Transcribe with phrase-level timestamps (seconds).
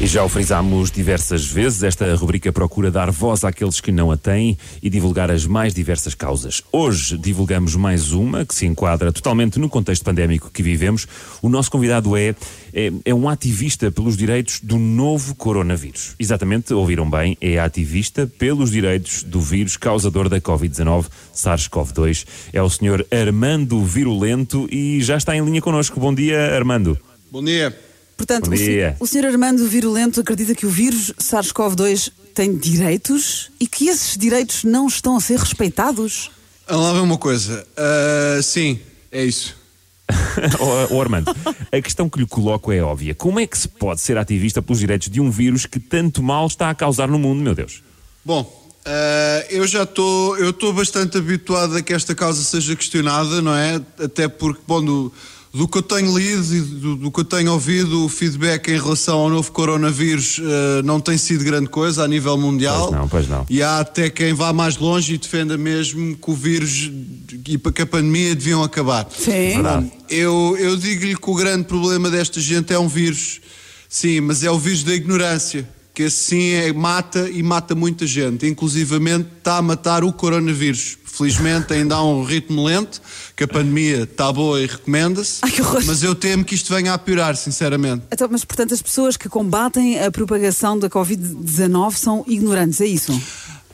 [0.00, 4.16] E já o frisámos diversas vezes, esta rubrica procura dar voz àqueles que não a
[4.16, 6.62] têm e divulgar as mais diversas causas.
[6.72, 11.06] Hoje divulgamos mais uma que se enquadra totalmente no contexto pandémico que vivemos.
[11.40, 12.34] O nosso convidado é,
[12.74, 16.16] é, é um ativista pelos direitos do novo coronavírus.
[16.18, 22.26] Exatamente, ouviram bem, é ativista pelos direitos do vírus causador da Covid-19, SARS-CoV-2.
[22.52, 26.00] É o senhor Armando Virulento e já está em linha connosco.
[26.00, 26.98] Bom dia, Armando.
[27.30, 27.93] Bom dia.
[28.16, 28.96] Portanto, Bom o, se- dia.
[29.00, 29.26] o Sr.
[29.26, 35.16] Armando Virulento acredita que o vírus SARS-CoV-2 tem direitos e que esses direitos não estão
[35.16, 36.30] a ser respeitados?
[36.68, 37.66] Vamos lá ver uma coisa.
[37.76, 38.78] Ah, sim,
[39.10, 39.56] é isso.
[40.60, 41.34] oh, oh, Armando,
[41.72, 43.14] a questão que lhe coloco é óbvia.
[43.14, 46.46] Como é que se pode ser ativista pelos direitos de um vírus que tanto mal
[46.46, 47.82] está a causar no mundo, meu Deus?
[48.24, 53.40] Bom, ah, eu já estou eu estou bastante habituado a que esta causa seja questionada,
[53.40, 53.80] não é?
[53.98, 55.12] Até porque, bom, do,
[55.54, 58.76] do que eu tenho lido e do, do que eu tenho ouvido, o feedback em
[58.76, 62.88] relação ao novo coronavírus ah, não tem sido grande coisa a nível mundial.
[62.88, 63.46] Pois não, pois não.
[63.48, 66.90] E há até quem vá mais longe e defenda mesmo que o vírus
[67.46, 69.06] e que a pandemia deviam acabar.
[69.16, 69.54] Sim.
[69.54, 69.92] Verdade.
[70.10, 73.40] Eu, eu digo-lhe que o grande problema desta gente é um vírus.
[73.88, 75.68] Sim, mas é o vírus da ignorância.
[75.94, 78.46] Que assim é, mata e mata muita gente.
[78.46, 80.98] Inclusivamente está a matar o coronavírus.
[81.04, 83.00] Felizmente ainda há um ritmo lento,
[83.36, 85.40] que a pandemia está boa e recomenda-se.
[85.86, 88.02] Mas eu temo que isto venha a piorar, sinceramente.
[88.12, 93.12] Então, mas, portanto, as pessoas que combatem a propagação da Covid-19 são ignorantes, é isso?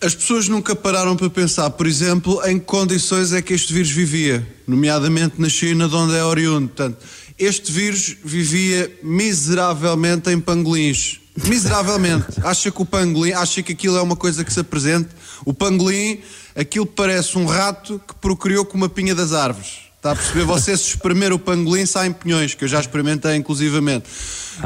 [0.00, 3.90] As pessoas nunca pararam para pensar, por exemplo, em que condições é que este vírus
[3.90, 6.68] vivia, nomeadamente na China, de onde é oriundo.
[6.68, 6.98] Portanto,
[7.38, 11.20] este vírus vivia miseravelmente em pangolins.
[11.44, 12.40] Miseravelmente.
[12.42, 15.10] Acha que o pangolim, acha que aquilo é uma coisa que se apresente?
[15.44, 16.20] O pangolim,
[16.54, 19.85] aquilo parece um rato que procriou com uma pinha das árvores.
[20.06, 20.44] Está a perceber?
[20.44, 24.04] Você se espremer o pangolim saem pinhões, que eu já experimentei inclusivamente.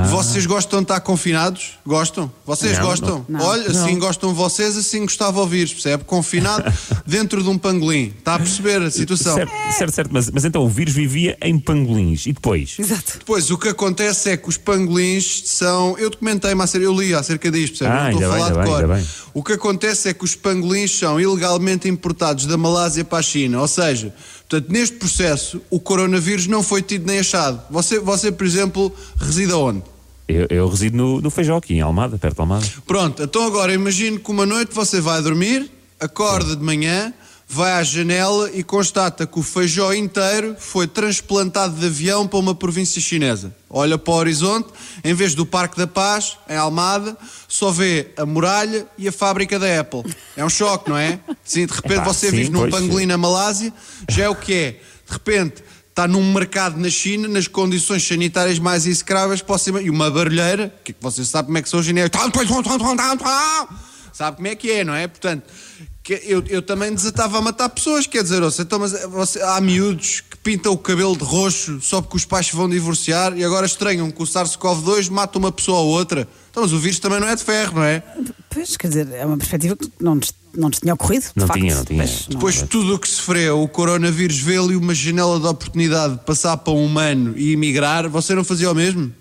[0.08, 1.78] Vocês gostam de estar confinados?
[1.84, 2.30] Gostam?
[2.46, 3.26] Vocês Não, gostam?
[3.28, 3.40] não.
[3.40, 6.04] Olha, assim gostam vocês, assim gostava de ouvir, percebe?
[6.04, 6.72] Confinado
[7.04, 8.14] dentro de um pangolim.
[8.16, 9.34] Está a perceber a situação?
[9.34, 12.76] Certo, certo, certo, mas, mas então o vírus vivia em pangolins e depois?
[12.78, 13.18] Exato.
[13.18, 15.98] Depois, o que acontece é que os pangolins são.
[15.98, 17.90] Eu documentei-me acerca, eu li acerca disto, percebe?
[17.98, 18.94] Ah, não estou a ainda bem, falar de cor.
[18.96, 19.06] bem.
[19.34, 23.60] O que acontece é que os pangolins são ilegalmente importados da Malásia para a China.
[23.60, 24.14] Ou seja,
[24.50, 27.62] portanto, neste processo, o coronavírus não foi tido nem achado.
[27.70, 29.82] Você, você por exemplo, reside aonde?
[30.26, 32.66] Eu, eu resido no, no Feijó, aqui em Almada, perto de Almada.
[32.84, 37.14] Pronto, então agora imagine que uma noite você vai dormir, acorda de manhã,
[37.52, 42.54] vai à janela e constata que o feijó inteiro foi transplantado de avião para uma
[42.54, 43.52] província chinesa.
[43.68, 44.68] Olha para o horizonte,
[45.02, 47.16] em vez do Parque da Paz, em Almada,
[47.48, 50.04] só vê a muralha e a fábrica da Apple.
[50.36, 51.18] É um choque, não é?
[51.42, 53.72] Sim, de repente Epá, você sim, vive num pangolim na Malásia,
[54.08, 54.70] já é o que é.
[55.06, 59.72] De repente está num mercado na China, nas condições sanitárias mais execráveis você...
[59.72, 62.12] E uma barulheira, que você sabe como é que são os chineses.
[64.12, 65.08] Sabe como é que é, não é?
[65.08, 65.44] Portanto,
[66.02, 69.60] que eu, eu também desatava a matar pessoas, quer dizer, ouça, então, mas você, há
[69.60, 73.44] miúdos que pintam o cabelo de roxo só porque os pais se vão divorciar e
[73.44, 76.26] agora estranham que o SARS-CoV-2 mata uma pessoa ou outra.
[76.50, 78.02] Então, mas o vírus também não é de ferro, não é?
[78.48, 81.26] Pois, quer dizer, é uma perspectiva que não nos, não nos tinha ocorrido.
[81.26, 81.60] de Não facto.
[81.60, 81.98] tinha, não tinha.
[81.98, 86.14] Mas Depois tudo o que se freia, o coronavírus vê ali uma janela de oportunidade
[86.14, 89.12] de passar para um humano e emigrar, você não fazia o mesmo?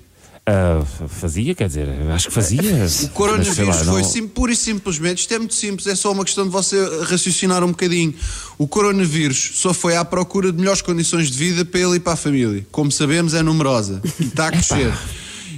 [0.51, 2.61] Ah, fazia, quer dizer, acho que fazia.
[3.03, 5.85] O coronavírus Mas, sei lá, foi não- sim, pura e simplesmente, isto é muito simples,
[5.85, 8.13] é só uma questão de você raciocinar um bocadinho.
[8.57, 12.13] O coronavírus só foi à procura de melhores condições de vida para ele e para
[12.13, 12.65] a família.
[12.71, 14.91] Como sabemos, é numerosa e está a crescer.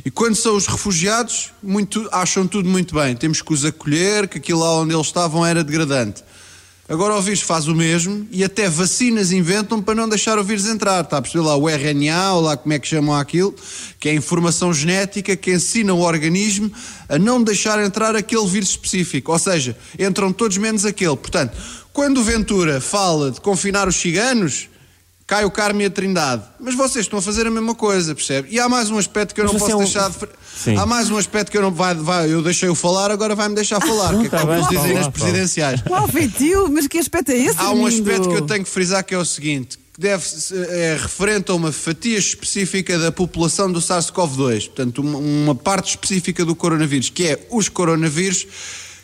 [0.03, 3.15] E quando são os refugiados, muito, acham tudo muito bem.
[3.15, 6.23] Temos que os acolher, que aquilo lá onde eles estavam era degradante.
[6.91, 10.65] Agora o vírus faz o mesmo e até vacinas inventam para não deixar o vírus
[10.65, 11.05] entrar.
[11.05, 13.55] Está a perceber lá o RNA, ou lá como é que chamam aquilo,
[13.97, 16.69] que é a informação genética que ensina o organismo
[17.07, 19.31] a não deixar entrar aquele vírus específico.
[19.31, 21.15] Ou seja, entram todos menos aquele.
[21.15, 21.57] Portanto,
[21.93, 24.67] quando o Ventura fala de confinar os ciganos,
[25.31, 26.43] cai o Carme e a Trindade.
[26.59, 28.49] Mas vocês estão a fazer a mesma coisa, percebe?
[28.51, 30.17] E há mais um aspecto que eu Mas não posso é um- deixar de.
[30.61, 30.75] Sim.
[30.75, 31.71] Há mais um aspecto que eu não.
[31.71, 34.19] Vai, vai, eu deixei-o falar, agora vai-me deixar falar.
[34.19, 35.81] que é tá como bem, dizem nas presidenciais.
[35.89, 37.57] Uau, feitio, mas que aspecto é esse?
[37.57, 40.21] Há um aspecto que eu tenho que frisar que é o seguinte: que deve
[40.69, 46.43] é referente a uma fatia específica da população do SARS-CoV-2, portanto, uma, uma parte específica
[46.43, 48.45] do coronavírus, que é os coronavírus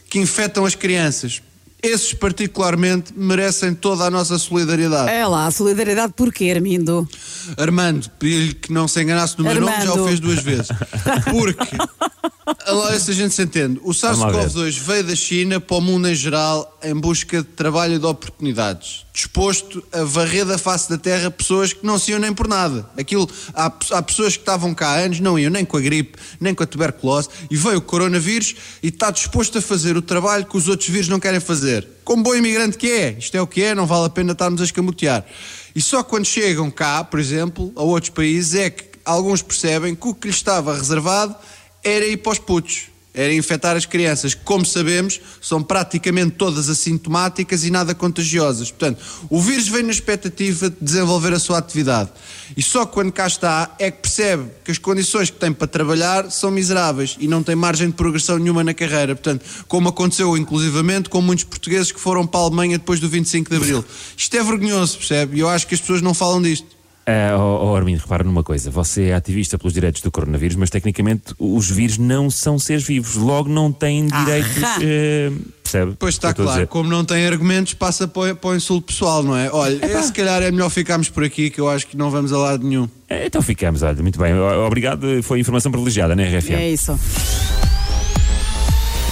[0.10, 1.42] que infectam as crianças.
[1.82, 5.10] Esses, particularmente, merecem toda a nossa solidariedade.
[5.12, 7.08] É lá, solidariedade porquê, Armindo?
[7.56, 10.08] Armando, pedi-lhe que não se enganasse no meu nome, já o Armando.
[10.08, 10.68] fez duas vezes.
[11.30, 11.78] Porque
[13.00, 13.80] Se a gente se entende.
[13.84, 18.00] O SARS-CoV-2 veio da China para o mundo em geral em busca de trabalho e
[18.00, 19.06] de oportunidades.
[19.12, 22.90] Disposto a varrer da face da terra pessoas que não se iam nem por nada.
[22.98, 26.18] Aquilo, há, há pessoas que estavam cá há anos, não iam nem com a gripe,
[26.40, 30.46] nem com a tuberculose, e veio o coronavírus e está disposto a fazer o trabalho
[30.46, 31.86] que os outros vírus não querem fazer.
[32.06, 34.62] Como bom imigrante que é, isto é o que é, não vale a pena estarmos
[34.62, 35.26] a escamotear.
[35.76, 40.08] E só quando chegam cá, por exemplo, a outros países, é que alguns percebem que
[40.08, 41.36] o que lhes estava reservado
[41.88, 46.70] era ir para os putos, era infectar as crianças, que, como sabemos, são praticamente todas
[46.70, 48.70] assintomáticas e nada contagiosas.
[48.70, 52.12] Portanto, o vírus vem na expectativa de desenvolver a sua atividade.
[52.56, 56.30] E só quando cá está é que percebe que as condições que tem para trabalhar
[56.30, 59.16] são miseráveis e não tem margem de progressão nenhuma na carreira.
[59.16, 63.50] Portanto, como aconteceu inclusivamente com muitos portugueses que foram para a Alemanha depois do 25
[63.50, 63.86] de Abril.
[64.16, 65.38] Isto é vergonhoso, percebe?
[65.38, 66.77] E eu acho que as pessoas não falam disto.
[67.08, 70.70] Uh, oh, oh Armindo, repara numa coisa: você é ativista pelos direitos do coronavírus, mas
[70.70, 74.58] tecnicamente os vírus não são seres vivos, logo não têm direitos.
[74.58, 75.96] Uh, percebe?
[75.98, 79.50] Pois está claro, como não tem argumentos, passa para, para o insulto pessoal, não é?
[79.50, 82.34] Olha, é, se calhar é melhor ficarmos por aqui, que eu acho que não vamos
[82.34, 82.90] a lado nenhum.
[83.10, 84.38] É, então ficamos, olha, muito bem.
[84.38, 86.52] Obrigado, foi informação privilegiada, né, RFM?
[86.56, 87.00] É isso.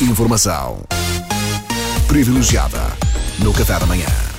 [0.02, 0.84] Informação
[2.10, 2.82] privilegiada
[3.40, 4.35] no Café da Manhã.